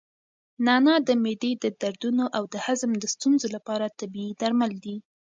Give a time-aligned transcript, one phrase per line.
[0.65, 4.95] نعناع د معدې د دردونو او د هضم د ستونزو لپاره طبیعي درمل دي.